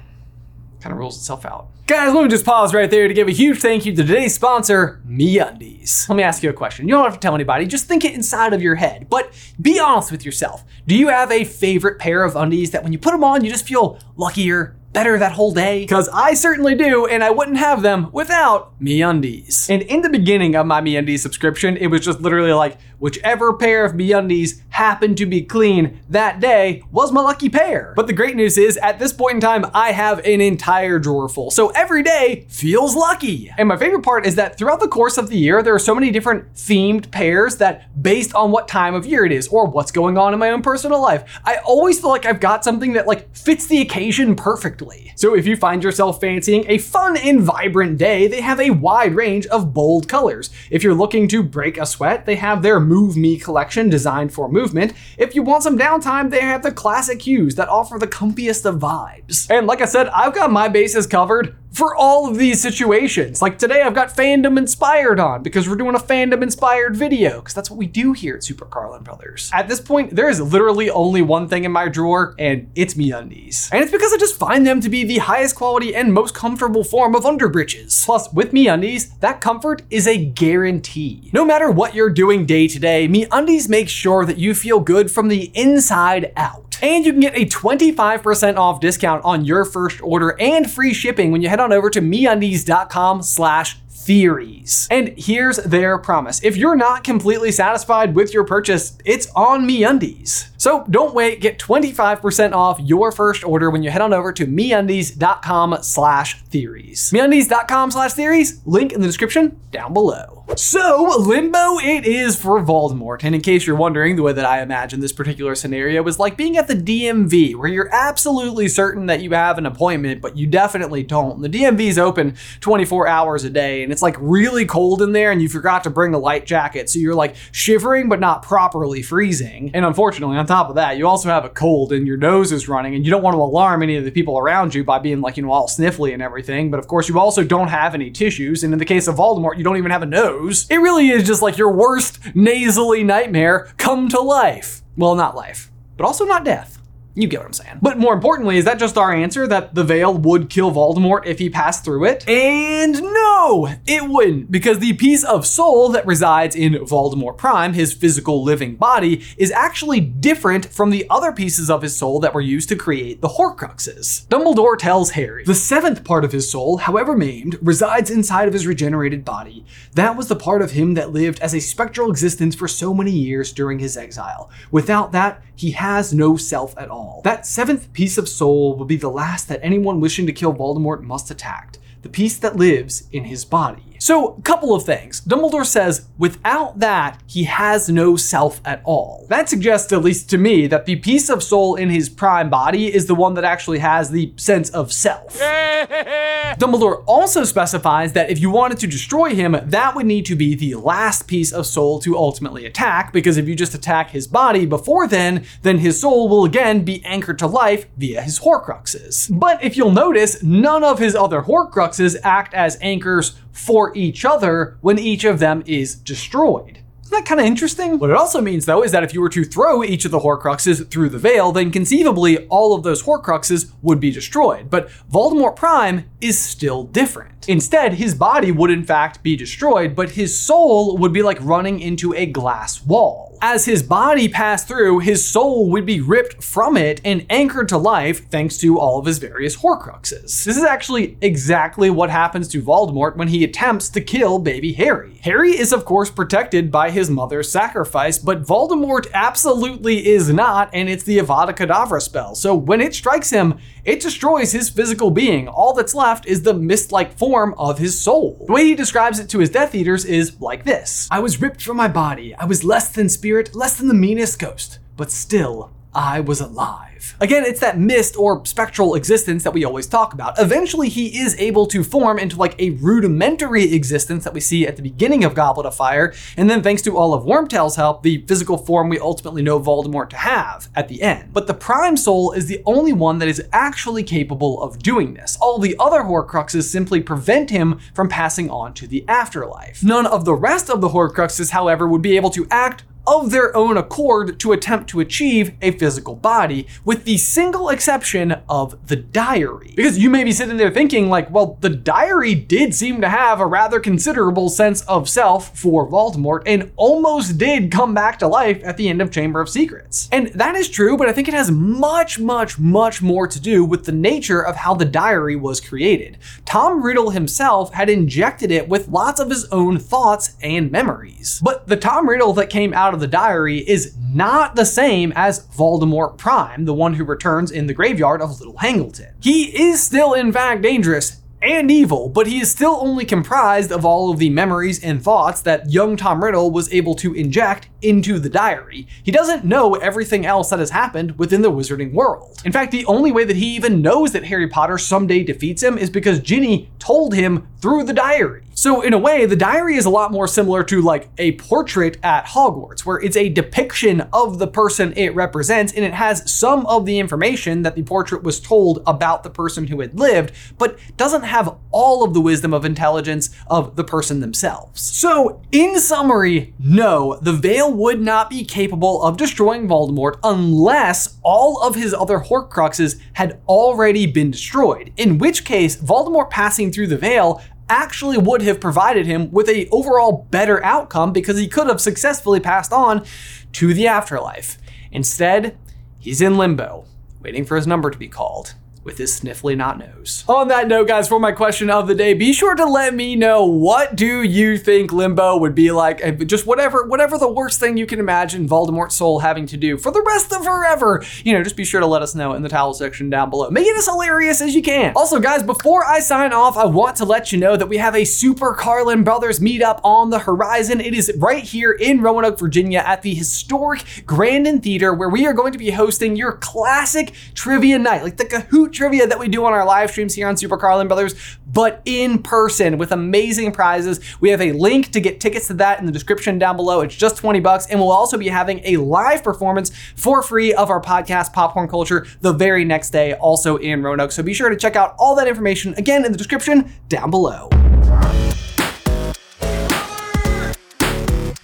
kind 0.80 0.94
of 0.94 1.00
rules 1.00 1.18
itself 1.18 1.46
out. 1.46 1.68
Guys, 1.88 2.14
let 2.14 2.24
me 2.24 2.30
just 2.30 2.46
pause 2.46 2.74
right 2.74 2.92
there 2.92 3.08
to 3.08 3.14
give 3.14 3.28
a 3.28 3.32
huge 3.32 3.62
thank 3.62 3.86
you 3.86 3.96
to 3.96 4.04
today's 4.04 4.36
sponsor, 4.36 5.02
MeUndies. 5.08 6.10
Let 6.10 6.16
me 6.16 6.24
ask 6.24 6.44
you 6.44 6.50
a 6.50 6.54
question. 6.54 6.88
You 6.88 6.96
don't 6.96 7.06
have 7.06 7.14
to 7.14 7.20
tell 7.20 7.34
anybody, 7.34 7.66
just 7.66 7.86
think 7.86 8.04
it 8.04 8.14
inside 8.14 8.54
of 8.54 8.62
your 8.62 8.76
head. 8.76 9.08
But 9.10 9.32
be 9.62 9.80
honest 9.80 10.12
with 10.12 10.26
yourself. 10.26 10.66
Do 10.86 10.96
you 10.96 11.08
have 11.08 11.32
a 11.32 11.46
favorite 11.46 11.98
pair 11.98 12.24
of 12.24 12.36
undies 12.36 12.72
that 12.72 12.84
when 12.84 12.92
you 12.92 13.00
put 13.00 13.12
them 13.12 13.24
on, 13.24 13.46
you 13.46 13.50
just 13.50 13.66
feel 13.66 14.00
luckier, 14.18 14.76
better 14.92 15.18
that 15.18 15.32
whole 15.32 15.54
day? 15.54 15.82
Because 15.82 16.10
I 16.10 16.34
certainly 16.34 16.76
do, 16.76 17.06
and 17.06 17.24
I 17.24 17.30
wouldn't 17.30 17.58
have 17.58 17.82
them 17.82 18.12
without 18.12 18.78
MeUndies. 18.82 19.70
And 19.70 19.82
in 19.84 20.02
the 20.02 20.10
beginning 20.10 20.56
of 20.56 20.66
my 20.66 20.82
MeUndies 20.82 21.20
subscription, 21.20 21.78
it 21.78 21.88
was 21.88 22.02
just 22.02 22.20
literally 22.20 22.54
like, 22.54 22.78
whichever 23.00 23.54
pair 23.54 23.86
of 23.86 23.94
MeUndies 23.94 24.62
happened 24.70 25.18
to 25.18 25.26
be 25.26 25.42
clean 25.42 26.00
that 26.10 26.40
day 26.40 26.84
was 26.92 27.12
my 27.12 27.22
lucky 27.22 27.50
pair. 27.50 27.94
But 27.96 28.08
the 28.08 28.14
great 28.14 28.36
news 28.36 28.58
is, 28.58 28.78
at 28.78 29.00
this 29.00 29.12
point 29.12 29.36
in 29.36 29.42
time, 29.42 29.66
I 29.74 29.92
have 29.92 30.20
an 30.20 30.40
entire 30.40 31.00
drawer 31.00 31.28
full. 31.28 31.52
So 31.52 31.70
every 31.70 32.04
day 32.04 32.46
feels 32.48 32.96
lucky. 32.96 33.52
And 33.58 33.68
my 33.68 33.78
favorite 33.78 34.04
part 34.04 34.26
is 34.26 34.36
that 34.36 34.58
throughout 34.58 34.80
the 34.80 34.88
course 34.88 35.18
of 35.18 35.30
the 35.30 35.38
year, 35.38 35.64
there 35.64 35.74
are 35.74 35.80
so 35.80 35.96
many 35.96 36.12
different 36.12 36.54
themed 36.54 37.12
pairs 37.12 37.58
that 37.58 38.02
based 38.02 38.34
on 38.36 38.52
what 38.52 38.68
time 38.68 38.94
of 38.94 39.06
year 39.06 39.26
it 39.26 39.32
is 39.32 39.48
or 39.48 39.66
what's 39.66 39.92
going 39.92 40.18
on 40.18 40.34
in 40.34 40.40
my 40.40 40.52
own 40.52 40.62
personal 40.62 41.02
life, 41.02 41.40
I 41.44 41.58
always 41.58 42.00
feel 42.00 42.10
like 42.10 42.26
I've 42.26 42.40
got 42.40 42.64
something 42.64 42.94
that 42.94 43.08
like 43.08 43.36
fits 43.36 43.68
the 43.68 43.82
occasion 43.82 44.36
perfectly. 44.36 45.12
So 45.16 45.36
if 45.36 45.48
you 45.48 45.58
find 45.58 45.84
yourself 45.84 46.22
fancying 46.22 46.66
a 46.68 46.78
fun 46.78 47.18
and 47.18 47.42
vibrant 47.42 47.98
day, 47.98 48.28
they 48.28 48.42
have 48.42 48.60
a 48.60 48.70
wide 48.70 49.16
range 49.16 49.48
of 49.48 49.74
bold 49.74 50.08
colors. 50.08 50.52
If 50.70 50.84
you're 50.84 50.94
looking 50.94 51.28
to 51.30 51.42
break 51.42 51.78
a 51.78 51.86
sweat, 51.86 52.26
they 52.26 52.36
have 52.36 52.62
their 52.62 52.80
Move 52.88 53.18
Me 53.18 53.38
collection 53.38 53.90
designed 53.90 54.34
for 54.34 54.50
movement. 54.50 54.94
If 55.18 55.36
you 55.36 55.44
want 55.44 55.64
some 55.64 55.78
downtime, 55.78 56.32
they 56.32 56.42
have 56.42 56.64
the 56.64 56.72
classic 56.72 57.22
hues 57.22 57.56
that 57.56 57.70
offer 57.70 57.98
the 58.00 58.08
comfiest 58.08 58.66
of 58.66 58.80
vibes. 58.80 59.50
And 59.50 59.68
like 59.68 59.82
I 59.82 59.86
said, 59.86 60.08
I've 60.08 60.34
got 60.34 60.52
my 60.52 60.68
bases 60.68 61.06
covered 61.06 61.56
for 61.72 61.96
all 61.96 62.30
of 62.30 62.38
these 62.38 62.62
situations. 62.62 63.42
Like 63.42 63.58
today, 63.58 63.82
I've 63.82 63.94
got 63.94 64.10
fandom 64.16 64.58
inspired 64.58 65.20
on 65.20 65.44
because 65.44 65.70
we're 65.70 65.76
doing 65.76 65.96
a 65.96 66.00
fandom 66.00 66.42
inspired 66.42 66.96
video 66.96 67.40
because 67.40 67.54
that's 67.54 67.70
what 67.70 67.78
we 67.78 67.88
do 67.88 68.14
here 68.14 68.36
at 68.36 68.44
Super 68.44 68.66
Carlin 68.66 69.04
Brothers. 69.04 69.50
At 69.54 69.68
this 69.68 69.80
point, 69.80 70.16
there 70.16 70.30
is 70.30 70.42
literally 70.42 70.90
only 70.90 71.22
one 71.22 71.48
thing 71.48 71.64
in 71.64 71.72
my 71.72 71.88
drawer, 71.88 72.36
and 72.40 72.70
it's 72.76 72.96
MeUndies. 72.96 73.70
And 73.72 73.84
it's 73.84 73.92
because 73.92 74.14
I 74.14 74.18
just 74.18 74.38
find 74.38 74.66
them 74.66 74.82
to 74.82 74.90
be 74.90 75.04
the 75.04 75.18
highest 75.18 75.56
quality 75.56 75.96
and 75.96 76.14
most 76.14 76.34
comfortable 76.34 76.84
form 76.84 77.16
of 77.16 77.24
underbreeches. 77.24 78.06
Plus, 78.06 78.32
with 78.34 78.52
MeUndies, 78.52 79.20
that 79.20 79.42
comfort 79.42 79.84
is 79.90 80.08
a 80.08 80.18
guarantee. 80.18 81.30
No 81.34 81.46
matter 81.46 81.70
what 81.72 81.96
you're 81.96 82.10
doing 82.10 82.46
day 82.46 82.68
to 82.68 82.80
day, 82.80 83.08
MeUndies 83.08 83.70
makes 83.70 83.92
sure 83.92 84.26
that 84.26 84.38
you 84.38 84.54
feel 84.54 84.80
good 84.80 85.12
from 85.12 85.28
the 85.28 85.52
inside 85.54 86.32
out. 86.36 86.67
And 86.82 87.06
you 87.06 87.12
can 87.12 87.22
get 87.22 87.36
a 87.36 87.46
25% 87.46 88.58
off 88.58 88.80
discount 88.80 89.24
on 89.26 89.46
your 89.46 89.66
first 89.66 90.02
order 90.02 90.36
and 90.40 90.70
free 90.70 90.94
shipping 90.94 91.32
when 91.32 91.42
you 91.42 91.50
head 91.50 91.60
on 91.60 91.74
over 91.74 91.90
to 91.90 92.02
meundies.com 92.02 93.24
slash 93.24 93.78
theories. 93.98 94.88
And 94.90 95.14
here's 95.18 95.58
their 95.58 95.98
promise. 95.98 96.42
If 96.44 96.56
you're 96.56 96.76
not 96.76 97.04
completely 97.04 97.52
satisfied 97.52 98.16
with 98.16 98.34
your 98.34 98.46
purchase, 98.46 98.98
it's 99.04 99.28
on 99.36 99.68
MeUndies. 99.68 100.50
So 100.58 100.86
don't 100.90 101.14
wait, 101.14 101.42
get 101.42 101.60
25% 101.60 102.54
off 102.54 102.80
your 102.80 103.12
first 103.12 103.44
order 103.44 103.70
when 103.70 103.84
you 103.84 103.90
head 103.90 104.02
on 104.02 104.14
over 104.14 104.32
to 104.34 104.46
meundies.com 104.46 105.78
slash 105.82 106.42
theories. 106.44 107.12
Meundies.com 107.12 107.92
slash 107.92 108.14
theories, 108.14 108.62
link 108.66 108.94
in 108.94 109.02
the 109.02 109.08
description 109.08 109.60
down 109.72 109.94
below. 109.94 110.46
So, 110.56 111.18
limbo 111.20 111.78
it 111.80 112.06
is 112.06 112.42
for 112.42 112.64
Voldemort. 112.64 113.24
And 113.24 113.36
in 113.36 113.42
case 113.42 113.68
you're 113.68 113.76
wondering, 113.76 114.16
the 114.16 114.24
way 114.24 114.32
that 114.32 114.46
I 114.46 114.62
imagine 114.62 115.02
this 115.02 115.12
particular 115.12 115.56
scenario 115.56 116.08
is 116.08 116.20
like 116.20 116.38
being 116.38 116.56
at 116.56 116.70
the 116.70 116.74
DMV, 116.74 117.56
where 117.56 117.68
you're 117.68 117.94
absolutely 117.94 118.70
certain 118.70 119.08
that 119.08 119.22
you 119.22 119.32
have 119.32 119.58
an 119.58 119.66
appointment, 119.66 120.22
but 120.22 120.38
you 120.38 120.48
definitely 120.48 121.04
don't. 121.04 121.42
The 121.42 121.50
DMV 121.50 121.82
is 121.82 122.00
open 122.00 122.38
24 122.62 123.08
hours 123.08 123.44
a 123.44 123.50
day, 123.50 123.84
and 123.88 123.94
it's 123.94 124.02
like 124.02 124.18
really 124.20 124.66
cold 124.66 125.02
in 125.02 125.14
there, 125.14 125.32
and 125.32 125.42
you 125.42 125.48
forgot 125.48 125.86
to 125.86 125.90
bring 125.90 126.14
a 126.14 126.18
light 126.18 126.46
jacket, 126.46 126.90
so 126.90 127.00
you're 127.00 127.16
like 127.16 127.38
shivering 127.54 128.10
but 128.10 128.20
not 128.20 128.44
properly 128.44 129.02
freezing. 129.02 129.72
And 129.74 129.86
unfortunately, 129.86 130.36
on 130.36 130.46
top 130.46 130.68
of 130.68 130.76
that, 130.76 130.98
you 130.98 131.08
also 131.08 131.30
have 131.30 131.46
a 131.46 131.50
cold 131.50 131.94
and 131.94 132.06
your 132.06 132.18
nose 132.18 132.52
is 132.52 132.68
running, 132.68 132.96
and 132.96 133.06
you 133.06 133.12
don't 133.12 133.24
want 133.24 133.36
to 133.36 133.42
alarm 133.42 133.82
any 133.82 133.96
of 133.96 134.04
the 134.04 134.12
people 134.12 134.38
around 134.38 134.76
you 134.76 134.84
by 134.84 135.00
being 135.00 135.22
like, 135.22 135.38
you 135.38 135.44
know, 135.44 135.54
all 135.54 135.70
sniffly 135.70 136.12
and 136.12 136.22
everything. 136.22 136.70
But 136.70 136.82
of 136.82 136.88
course, 136.88 137.08
you 137.08 137.18
also 137.18 137.46
don't 137.46 137.70
have 137.70 137.96
any 137.96 138.12
tissues, 138.12 138.66
and 138.66 138.74
in 138.74 138.80
the 138.80 138.84
case 138.84 139.08
of 139.08 139.16
Voldemort, 139.16 139.58
you 139.58 139.64
don't 139.64 139.78
even 139.78 139.92
have 139.92 140.04
a 140.04 140.08
nose. 140.08 140.68
It 140.70 140.80
really 140.80 141.08
is 141.08 141.26
just 141.26 141.42
like 141.42 141.58
your 141.58 141.72
worst 141.72 142.20
nasally 142.36 143.06
nightmare 143.06 143.70
come 143.78 144.10
to 144.10 144.20
life. 144.20 144.82
Well, 144.98 145.16
not 145.16 145.34
life, 145.34 145.72
but 145.96 146.04
also 146.04 146.26
not 146.26 146.44
death. 146.44 146.77
You 147.18 147.28
get 147.28 147.40
what 147.40 147.48
I'm 147.48 147.54
saying. 147.54 147.80
But 147.82 147.98
more 147.98 148.14
importantly, 148.14 148.60
is 148.60 148.66
that 148.66 148.78
just 148.78 148.96
our 148.96 149.12
answer 149.12 149.48
that 149.48 149.74
the 149.74 149.84
veil 149.84 150.16
would 150.16 150.52
kill 150.52 150.72
Voldemort 150.72 151.26
if 151.26 151.40
he 151.40 151.50
passed 151.50 151.84
through 151.84 152.06
it? 152.06 152.30
And 152.30 153.02
no, 153.02 153.74
it 153.88 154.08
wouldn't, 154.08 154.52
because 154.52 154.78
the 154.78 154.94
piece 154.94 155.24
of 155.24 155.48
soul 155.48 155.90
that 155.90 156.06
resides 156.06 156.56
in 156.56 156.74
Voldemort 156.74 157.36
Prime, 157.36 157.74
his 157.74 157.92
physical 157.92 158.44
living 158.44 158.76
body, 158.76 159.26
is 159.36 159.50
actually 159.50 160.00
different 160.00 160.68
from 160.68 160.92
the 160.92 161.08
other 161.10 161.32
pieces 161.32 161.72
of 161.72 161.82
his 161.82 161.98
soul 161.98 162.20
that 162.20 162.36
were 162.36 162.42
used 162.42 162.70
to 162.70 162.76
create 162.76 163.20
the 163.20 163.30
Horcruxes. 163.30 164.28
Dumbledore 164.28 164.78
tells 164.78 165.12
Harry 165.12 165.44
the 165.44 165.56
seventh 165.56 166.04
part 166.04 166.24
of 166.24 166.34
his 166.34 166.52
soul, 166.52 166.78
however 166.78 167.18
maimed, 167.18 167.58
resides 167.64 168.12
inside 168.12 168.48
of 168.48 168.54
his 168.54 168.68
regenerated 168.68 169.26
body. 169.26 169.66
That 169.96 170.16
was 170.16 170.28
the 170.28 170.36
part 170.36 170.62
of 170.62 170.72
him 170.72 170.94
that 170.94 171.14
lived 171.14 171.40
as 171.40 171.56
a 171.56 171.60
spectral 171.60 172.12
existence 172.12 172.54
for 172.54 172.68
so 172.68 172.94
many 172.94 173.12
years 173.12 173.52
during 173.52 173.80
his 173.80 173.98
exile. 173.98 174.52
Without 174.70 175.14
that, 175.14 175.42
he 175.56 175.72
has 175.72 176.14
no 176.14 176.38
self 176.38 176.78
at 176.78 176.90
all. 176.90 177.07
That 177.24 177.46
seventh 177.46 177.92
piece 177.94 178.18
of 178.18 178.30
soul 178.30 178.76
will 178.78 178.86
be 178.86 178.98
the 178.98 179.10
last 179.10 179.48
that 179.48 179.60
anyone 179.64 180.00
wishing 180.00 180.26
to 180.28 180.34
kill 180.34 180.54
Voldemort 180.54 181.02
must 181.02 181.32
attack, 181.32 181.78
the 182.02 182.10
piece 182.10 182.38
that 182.38 182.56
lives 182.56 183.08
in 183.12 183.26
his 183.26 183.46
body. 183.46 183.97
So, 184.00 184.36
a 184.36 184.42
couple 184.42 184.74
of 184.74 184.84
things. 184.84 185.22
Dumbledore 185.22 185.66
says, 185.66 186.08
without 186.18 186.80
that, 186.80 187.22
he 187.26 187.46
has 187.46 187.90
no 187.90 188.16
self 188.16 188.62
at 188.66 188.82
all. 188.84 189.26
That 189.30 189.50
suggests, 189.50 189.92
at 189.92 190.04
least 190.04 190.30
to 190.32 190.38
me, 190.38 190.68
that 190.68 190.86
the 190.86 190.98
piece 190.98 191.30
of 191.30 191.44
soul 191.44 191.76
in 191.76 191.90
his 191.90 192.10
prime 192.10 192.50
body 192.50 192.94
is 192.94 193.08
the 193.08 193.16
one 193.16 193.34
that 193.36 193.44
actually 193.44 193.80
has 193.80 194.12
the 194.12 194.34
sense 194.36 194.70
of 194.70 194.94
self. 194.94 195.40
Dumbledore 196.60 197.04
also 197.06 197.44
specifies 197.44 198.14
that 198.14 198.30
if 198.30 198.40
you 198.40 198.50
wanted 198.50 198.80
to 198.80 198.88
destroy 198.88 199.36
him, 199.36 199.58
that 199.64 199.96
would 199.96 200.06
need 200.06 200.26
to 200.26 200.36
be 200.36 200.56
the 200.56 200.76
last 200.76 201.28
piece 201.28 201.52
of 201.52 201.66
soul 201.66 202.00
to 202.00 202.18
ultimately 202.18 202.66
attack, 202.66 203.14
because 203.14 203.38
if 203.38 203.48
you 203.48 203.56
just 203.56 203.74
attack 203.74 204.12
his 204.12 204.28
body 204.28 204.66
before 204.66 205.08
then, 205.08 205.46
then 205.62 205.80
his 205.80 206.00
soul 206.00 206.30
will 206.30 206.46
again 206.46 206.84
be 206.84 207.04
anchored 207.06 207.40
to 207.40 207.48
life 207.48 207.88
via 207.98 208.22
his 208.22 208.40
Horcruxes. 208.40 209.28
But 209.38 209.64
if 209.64 209.76
you'll 209.78 209.92
notice, 209.92 210.42
none 210.44 210.84
of 210.84 211.00
his 211.00 211.16
other 211.16 211.42
Horcruxes 211.42 212.18
act 212.24 212.54
as 212.54 212.78
anchors 212.82 213.36
for 213.58 213.92
each 213.96 214.24
other 214.24 214.78
when 214.82 215.00
each 215.00 215.24
of 215.24 215.40
them 215.40 215.64
is 215.66 215.96
destroyed. 215.96 216.80
Isn't 217.08 217.20
that 217.20 217.26
kind 217.26 217.40
of 217.40 217.48
interesting? 217.48 218.00
What 218.00 218.10
it 218.10 218.18
also 218.18 218.42
means, 218.42 218.66
though, 218.66 218.84
is 218.84 218.92
that 218.92 219.04
if 219.04 219.14
you 219.14 219.22
were 219.22 219.30
to 219.30 219.46
throw 219.46 219.82
each 219.82 220.04
of 220.04 220.12
the 220.12 220.20
Horcruxes 220.20 220.92
through 220.92 221.08
the 221.08 221.18
veil, 221.18 221.54
then 221.54 221.72
conceivably 221.72 222.46
all 222.48 222.76
of 222.76 222.84
those 222.84 223.04
Horcruxes 223.04 223.72
would 223.82 224.02
be 224.02 224.12
destroyed. 224.12 224.70
But 224.70 224.90
Voldemort 225.10 225.56
Prime 225.56 226.10
is 226.20 226.38
still 226.38 226.84
different. 226.84 227.48
Instead, 227.48 227.94
his 227.94 228.14
body 228.14 228.52
would 228.52 228.70
in 228.70 228.84
fact 228.84 229.24
be 229.24 229.38
destroyed, 229.38 229.96
but 229.96 230.12
his 230.12 230.38
soul 230.38 230.98
would 230.98 231.14
be 231.14 231.22
like 231.22 231.38
running 231.40 231.80
into 231.80 232.14
a 232.14 232.26
glass 232.26 232.86
wall. 232.86 233.37
As 233.42 233.66
his 233.66 233.84
body 233.84 234.28
passed 234.28 234.68
through, 234.68 235.00
his 235.00 235.28
soul 235.28 235.70
would 235.70 235.86
be 235.86 236.02
ripped 236.02 236.44
from 236.44 236.76
it 236.76 237.00
and 237.06 237.26
anchored 237.30 237.70
to 237.70 237.78
life 237.78 238.28
thanks 238.30 238.58
to 238.58 238.80
all 238.80 238.98
of 238.98 239.06
his 239.06 239.20
various 239.20 239.58
Horcruxes. 239.58 240.44
This 240.44 240.58
is 240.58 240.64
actually 240.64 241.18
exactly 241.22 241.90
what 241.90 242.10
happens 242.10 242.48
to 242.50 242.62
Voldemort 242.62 243.16
when 243.16 243.28
he 243.28 243.44
attempts 243.44 243.90
to 243.90 244.02
kill 244.02 244.40
baby 244.40 244.74
Harry. 244.74 245.20
Harry 245.24 245.52
is, 245.52 245.72
of 245.72 245.86
course, 245.86 246.10
protected 246.10 246.72
by 246.72 246.90
his 246.90 247.10
mother's 247.10 247.52
sacrifice, 247.52 248.18
but 248.18 248.44
Voldemort 248.44 249.08
absolutely 249.14 250.08
is 250.08 250.34
not, 250.34 250.70
and 250.74 250.90
it's 250.90 251.04
the 251.04 251.20
Avada 251.20 251.56
Kedavra 251.56 252.02
spell. 252.02 252.34
So 252.34 252.56
when 252.56 252.82
it 252.82 252.96
strikes 252.96 253.30
him, 253.30 253.60
it 253.86 254.02
destroys 254.02 254.52
his 254.52 254.70
physical 254.70 255.12
being. 255.12 255.48
All 255.48 255.74
that's 255.74 255.96
left 255.96 256.26
is 256.26 256.42
the 256.42 256.54
mist 256.54 256.92
like 256.92 257.18
form 257.18 257.54
of 257.58 257.78
his 257.78 258.00
soul. 258.00 258.44
The 258.48 258.54
way 258.54 258.66
he 258.66 258.76
describes 258.76 259.20
it 259.20 259.30
to 259.30 259.40
his 259.40 259.50
Death 259.50 259.74
Eaters 259.76 260.06
is 260.06 260.42
like 260.42 260.64
this 260.66 261.08
I 261.12 261.20
was 261.20 261.42
ripped 261.42 261.62
from 261.62 261.78
my 261.78 261.88
body. 261.88 262.36
I 262.36 262.46
was 262.46 262.64
less 262.64 262.90
than 262.90 263.08
spirit, 263.28 263.54
less 263.54 263.76
than 263.76 263.90
the 263.90 263.94
meanest 263.94 264.40
ghost, 264.40 264.80
but 264.96 265.12
still, 265.12 265.70
I 265.94 266.22
was 266.22 266.40
alive. 266.40 267.16
Again, 267.20 267.44
it's 267.44 267.60
that 267.60 267.78
mist 267.78 268.16
or 268.18 268.46
spectral 268.46 268.96
existence 268.96 269.44
that 269.44 269.54
we 269.54 269.66
always 269.66 269.88
talk 269.88 270.14
about. 270.14 270.40
Eventually, 270.40 270.88
he 270.88 271.20
is 271.20 271.36
able 271.40 271.66
to 271.68 271.84
form 271.84 272.20
into 272.20 272.38
like 272.38 272.56
a 272.58 272.70
rudimentary 272.72 273.74
existence 273.74 274.24
that 274.24 274.34
we 274.34 274.40
see 274.40 274.66
at 274.66 274.78
the 274.78 274.82
beginning 274.82 275.26
of 275.26 275.36
Goblet 275.36 275.66
of 275.66 275.76
Fire, 275.76 276.14
and 276.38 276.50
then 276.50 276.64
thanks 276.64 276.82
to 276.84 276.96
all 276.96 277.14
of 277.14 277.26
Wormtail's 277.26 277.76
help, 277.76 278.04
the 278.04 278.24
physical 278.28 278.58
form 278.58 278.88
we 278.88 278.98
ultimately 279.00 279.42
know 279.42 279.60
Voldemort 279.60 280.10
to 280.12 280.18
have 280.18 280.70
at 280.74 280.88
the 280.88 281.02
end. 281.02 281.34
But 281.34 281.48
the 281.48 281.54
Prime 281.54 281.98
Soul 281.98 282.32
is 282.32 282.46
the 282.46 282.62
only 282.66 282.94
one 282.94 283.18
that 283.18 283.28
is 283.28 283.44
actually 283.52 284.04
capable 284.04 284.62
of 284.62 284.80
doing 284.80 285.16
this. 285.16 285.38
All 285.42 285.60
the 285.60 285.76
other 285.80 286.04
Horcruxes 286.04 286.64
simply 286.64 287.02
prevent 287.02 287.50
him 287.50 287.80
from 287.94 288.08
passing 288.08 288.50
on 288.50 288.74
to 288.76 288.88
the 288.88 289.04
afterlife. 289.10 289.84
None 289.84 290.06
of 290.06 290.24
the 290.24 290.36
rest 290.36 290.70
of 290.70 290.80
the 290.80 290.90
Horcruxes, 290.90 291.50
however, 291.50 291.88
would 291.88 292.02
be 292.02 292.16
able 292.16 292.30
to 292.30 292.48
act 292.50 292.84
of 293.08 293.32
their 293.32 293.56
own 293.56 293.78
accord 293.78 294.40
to 294.42 294.52
attempt 294.52 294.90
to 294.90 295.00
achieve 295.00 295.54
a 295.62 295.72
physical 295.72 296.16
body, 296.16 296.68
with 296.84 297.06
the 297.06 297.18
single 297.18 297.70
exception 297.70 298.34
of 298.50 298.88
the 298.88 298.98
diary. 298.98 299.74
Because 299.76 299.98
you 299.98 300.10
may 300.10 300.26
be 300.26 300.34
sitting 300.34 300.58
there 300.58 300.70
thinking, 300.70 301.08
like, 301.08 301.32
well, 301.32 301.58
the 301.62 301.70
diary 301.70 302.36
did 302.36 302.76
seem 302.76 303.00
to 303.02 303.10
have 303.10 303.40
a 303.40 303.46
rather 303.46 303.80
considerable 303.80 304.50
sense 304.50 304.82
of 304.82 305.08
self 305.08 305.58
for 305.58 305.90
Voldemort 305.90 306.44
and 306.46 306.72
almost 306.76 307.38
did 307.38 307.72
come 307.72 307.94
back 307.94 308.20
to 308.20 308.28
life 308.28 308.62
at 308.64 308.76
the 308.76 308.90
end 308.90 309.02
of 309.02 309.10
Chamber 309.10 309.40
of 309.40 309.48
Secrets. 309.48 310.10
And 310.12 310.28
that 310.28 310.56
is 310.56 310.68
true, 310.68 310.98
but 310.98 311.08
I 311.08 311.14
think 311.14 311.30
it 311.30 311.34
has 311.34 311.50
much, 311.50 312.20
much, 312.20 312.60
much 312.60 313.02
more 313.02 313.28
to 313.28 313.40
do 313.40 313.64
with 313.64 313.86
the 313.86 313.92
nature 313.94 314.46
of 314.46 314.58
how 314.58 314.74
the 314.74 314.86
diary 314.86 315.38
was 315.38 315.62
created. 315.62 316.18
Tom 316.46 316.84
Riddle 316.84 317.12
himself 317.12 317.74
had 317.74 317.90
injected 317.90 318.52
it 318.52 318.68
with 318.68 318.90
lots 318.90 319.22
of 319.22 319.30
his 319.30 319.46
own 319.46 319.80
thoughts 319.80 320.36
and 320.42 320.72
memories. 320.72 321.40
But 321.42 321.68
the 321.68 321.78
Tom 321.78 322.10
Riddle 322.10 322.34
that 322.34 322.50
came 322.50 322.74
out 322.74 322.94
of 322.94 322.97
of 322.98 323.02
the 323.02 323.08
diary 323.08 323.60
is 323.60 323.96
not 324.12 324.56
the 324.56 324.66
same 324.66 325.14
as 325.16 325.46
Voldemort 325.50 326.18
Prime, 326.18 326.66
the 326.66 326.74
one 326.74 326.96
who 326.96 327.04
returns 327.04 327.52
in 327.52 327.68
the 327.68 327.74
graveyard 327.74 328.24
of 328.24 328.40
Little 328.40 328.58
Hangleton. 328.58 329.14
He 329.22 329.44
is 329.70 329.84
still, 329.84 330.14
in 330.14 330.32
fact, 330.32 330.64
dangerous 330.64 331.22
and 331.44 331.70
evil, 331.70 332.10
but 332.10 332.26
he 332.26 332.40
is 332.40 332.50
still 332.50 332.80
only 332.82 333.06
comprised 333.06 333.72
of 333.72 333.86
all 333.86 334.10
of 334.10 334.18
the 334.18 334.32
memories 334.32 334.84
and 334.84 335.04
thoughts 335.04 335.42
that 335.42 335.72
young 335.72 335.96
Tom 335.96 336.24
Riddle 336.24 336.50
was 336.50 336.74
able 336.74 336.96
to 336.96 337.14
inject 337.14 337.70
into 337.84 338.18
the 338.18 338.30
diary. 338.30 338.88
He 339.04 339.12
doesn't 339.12 339.46
know 339.46 339.76
everything 339.76 340.26
else 340.26 340.50
that 340.50 340.58
has 340.58 340.72
happened 340.72 341.20
within 341.20 341.44
the 341.44 341.52
wizarding 341.52 341.94
world. 341.94 342.42
In 342.44 342.52
fact, 342.52 342.72
the 342.72 342.86
only 342.88 343.12
way 343.12 343.24
that 343.26 343.36
he 343.36 343.56
even 343.56 343.84
knows 343.84 344.12
that 344.14 344.24
Harry 344.24 344.48
Potter 344.48 344.80
someday 344.80 345.24
defeats 345.24 345.62
him 345.62 345.78
is 345.78 345.92
because 345.92 346.20
Ginny 346.20 346.72
told 346.80 347.14
him 347.14 347.48
through 347.62 347.84
the 347.84 347.94
diary. 347.94 348.47
So, 348.58 348.82
in 348.82 348.92
a 348.92 348.98
way, 348.98 349.28
the 349.28 349.36
diary 349.36 349.76
is 349.76 349.86
a 349.86 349.92
lot 349.92 350.12
more 350.12 350.28
similar 350.28 350.64
to 350.64 350.82
like 350.82 351.10
a 351.20 351.34
portrait 351.34 351.98
at 352.02 352.26
Hogwarts, 352.26 352.80
where 352.80 352.98
it's 352.98 353.16
a 353.16 353.30
depiction 353.30 354.02
of 354.12 354.40
the 354.40 354.48
person 354.48 354.94
it 354.98 355.14
represents, 355.14 355.72
and 355.74 355.86
it 355.86 355.94
has 355.94 356.34
some 356.34 356.66
of 356.66 356.88
the 356.88 356.98
information 356.98 357.62
that 357.62 357.76
the 357.76 357.84
portrait 357.84 358.24
was 358.24 358.40
told 358.40 358.82
about 358.88 359.22
the 359.22 359.30
person 359.30 359.68
who 359.68 359.80
had 359.82 360.00
lived, 360.00 360.32
but 360.58 360.80
doesn't 360.98 361.22
have 361.22 361.56
all 361.70 362.04
of 362.04 362.16
the 362.16 362.20
wisdom 362.20 362.52
of 362.52 362.66
intelligence 362.66 363.30
of 363.46 363.76
the 363.76 363.84
person 363.84 364.22
themselves. 364.22 364.82
So, 364.82 365.40
in 365.52 365.80
summary, 365.80 366.56
no, 366.58 367.20
the 367.22 367.34
Veil 367.34 367.72
would 367.72 368.02
not 368.02 368.28
be 368.28 368.44
capable 368.44 369.04
of 369.04 369.18
destroying 369.18 369.68
Voldemort 369.68 370.18
unless 370.24 371.20
all 371.22 371.62
of 371.62 371.76
his 371.76 371.94
other 371.94 372.22
Horcruxes 372.22 373.00
had 373.14 373.40
already 373.48 374.08
been 374.08 374.32
destroyed, 374.32 374.94
in 374.98 375.20
which 375.20 375.46
case, 375.46 375.76
Voldemort 375.76 376.32
passing 376.32 376.72
through 376.72 376.88
the 376.88 376.98
Veil 376.98 377.40
actually 377.70 378.18
would 378.18 378.42
have 378.42 378.60
provided 378.60 379.06
him 379.06 379.32
with 379.32 379.50
a 379.50 379.68
overall 379.70 380.28
better 380.30 380.64
outcome 380.64 381.14
because 381.14 381.38
he 381.38 381.48
could 381.48 381.68
have 381.68 381.82
successfully 381.82 382.40
passed 382.40 382.72
on 382.72 383.06
to 383.54 383.74
the 383.74 383.88
afterlife. 383.88 384.58
Instead, 384.92 385.58
he's 386.00 386.22
in 386.22 386.38
limbo, 386.38 386.86
waiting 387.22 387.46
for 387.46 387.56
his 387.56 387.68
number 387.68 387.90
to 387.90 387.98
be 387.98 388.08
called 388.08 388.56
with 388.88 388.98
his 388.98 389.20
sniffly 389.20 389.56
not 389.56 389.78
nose. 389.78 390.24
On 390.30 390.48
that 390.48 390.70
note, 390.70 390.88
guys, 390.88 391.10
for 391.10 391.20
my 391.20 391.34
question 391.34 391.70
of 391.70 391.88
the 391.88 391.94
day, 391.94 392.14
be 392.14 392.32
sure 392.32 392.56
to 392.56 392.66
let 392.66 392.96
me 392.96 393.18
know 393.18 393.46
what 393.46 393.98
do 393.98 394.24
you 394.24 394.58
think 394.58 394.94
Limbo 394.94 395.38
would 395.38 395.54
be 395.54 395.72
like? 395.72 396.26
Just 396.26 396.48
whatever, 396.48 396.88
whatever 396.88 397.18
the 397.18 397.28
worst 397.28 397.60
thing 397.60 397.76
you 397.76 397.86
can 397.86 398.00
imagine 398.00 398.48
Voldemort's 398.48 398.96
soul 398.96 399.20
having 399.20 399.46
to 399.48 399.58
do 399.58 399.78
for 399.78 399.92
the 399.92 400.02
rest 400.02 400.32
of 400.32 400.46
forever. 400.46 401.04
You 401.26 401.34
know, 401.34 401.44
just 401.44 401.58
be 401.58 401.66
sure 401.66 401.82
to 401.82 401.86
let 401.86 402.02
us 402.02 402.16
know 402.16 402.34
in 402.34 402.44
the 402.44 402.50
towel 402.50 402.74
section 402.74 403.10
down 403.10 403.30
below. 403.30 403.50
Make 403.50 403.68
it 403.68 403.76
as 403.76 403.86
hilarious 403.86 404.42
as 404.42 404.56
you 404.56 404.62
can. 404.62 404.94
Also, 404.96 405.20
guys, 405.20 405.44
before 405.44 405.86
I 405.86 406.00
sign 406.00 406.32
off, 406.32 406.56
I 406.56 406.66
want 406.66 406.96
to 406.98 407.06
let 407.06 407.34
you 407.34 407.38
know 407.38 407.58
that 407.58 407.68
we 407.68 407.78
have 407.78 407.94
a 407.94 408.06
Super 408.06 408.54
Carlin 408.54 409.04
Brothers 409.04 409.42
meetup 409.42 409.82
on 409.84 410.12
the 410.12 410.20
horizon. 410.20 410.80
It 410.80 410.94
is 410.94 411.12
right 411.18 411.44
here 411.44 411.74
in 411.74 412.02
Roanoke, 412.02 412.40
Virginia 412.40 412.80
at 412.86 413.02
the 413.02 413.14
historic 413.14 413.84
Grandin 414.06 414.62
Theater 414.62 414.94
where 414.94 415.10
we 415.10 415.28
are 415.28 415.34
going 415.34 415.52
to 415.52 415.60
be 415.60 415.72
hosting 415.72 416.16
your 416.16 416.38
classic 416.38 417.12
trivia 417.34 417.78
night, 417.78 418.02
like 418.02 418.16
the 418.16 418.24
Kahoot 418.24 418.77
trivia 418.78 419.08
that 419.08 419.20
we 419.20 419.28
do 419.28 419.44
on 419.46 419.54
our 419.54 419.66
live 419.66 419.92
streams 419.92 420.14
here 420.14 420.28
on 420.28 420.38
Super 420.38 420.58
Carlin 420.58 420.88
Brothers, 420.88 421.16
but 421.52 421.82
in 421.86 422.22
person 422.22 422.78
with 422.78 422.92
amazing 422.92 423.52
prizes. 423.52 424.00
We 424.22 424.30
have 424.30 424.42
a 424.42 424.52
link 424.52 424.92
to 424.92 425.02
get 425.02 425.20
tickets 425.20 425.48
to 425.48 425.56
that 425.56 425.80
in 425.80 425.86
the 425.86 425.92
description 425.92 426.38
down 426.38 426.56
below. 426.56 426.82
It's 426.82 426.96
just 426.96 427.18
20 427.18 427.40
bucks, 427.40 427.68
and 427.68 427.80
we'll 427.80 427.92
also 427.92 428.18
be 428.18 428.28
having 428.28 428.62
a 428.64 428.78
live 428.78 429.24
performance 429.24 429.72
for 429.96 430.22
free 430.22 430.54
of 430.54 430.70
our 430.70 430.82
podcast, 430.82 431.34
Popcorn 431.34 431.68
Culture, 431.68 432.06
the 432.22 432.34
very 432.34 432.64
next 432.64 432.92
day, 432.92 433.14
also 433.16 433.58
in 433.58 433.82
Roanoke. 433.82 434.12
So 434.12 434.22
be 434.22 434.34
sure 434.34 434.50
to 434.50 434.56
check 434.56 434.76
out 434.76 434.96
all 435.00 435.16
that 435.16 435.28
information 435.28 435.74
again 435.76 436.06
in 436.06 436.12
the 436.12 436.18
description 436.18 436.72
down 436.88 437.10
below. 437.10 437.50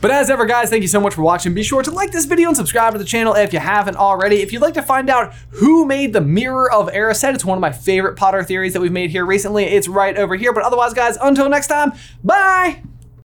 But 0.04 0.12
as 0.12 0.30
ever, 0.30 0.46
guys, 0.46 0.70
thank 0.70 0.82
you 0.82 0.90
so 0.90 1.00
much 1.00 1.14
for 1.14 1.22
watching. 1.22 1.54
Be 1.54 1.64
sure 1.64 1.82
to 1.82 1.90
like 1.90 2.12
this 2.12 2.26
video 2.26 2.50
and 2.50 2.58
subscribe 2.58 2.92
to 2.92 3.00
the 3.00 3.06
channel 3.06 3.36
if 3.36 3.54
you 3.54 3.60
haven't 3.60 3.96
already. 3.96 4.42
If 4.42 4.52
you'd 4.52 4.62
like 4.62 4.74
to 4.74 4.82
find 4.82 5.10
out 5.10 5.34
who 5.48 5.86
made 5.86 6.12
the 6.12 6.20
Mirror 6.20 6.74
of 6.74 6.90
Erised, 6.90 7.34
it's 7.34 7.46
one 7.46 7.58
of 7.58 7.62
my 7.62 7.72
favorite 7.72 8.18
Potter 8.18 8.44
theories 8.44 8.74
that 8.74 8.82
we've 8.82 8.92
made 8.92 9.12
here 9.12 9.26
recently. 9.26 9.64
It's 9.64 9.88
right 9.88 10.18
over 10.18 10.36
here. 10.36 10.52
But 10.52 10.64
otherwise, 10.64 10.94
guys, 10.94 11.18
until 11.22 11.48
next 11.48 11.68
time, 11.68 11.94
bye! 12.22 12.84